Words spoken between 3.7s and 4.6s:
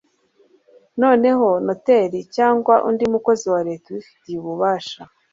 ubifitiye